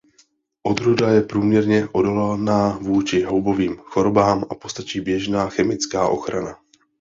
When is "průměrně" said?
1.21-1.87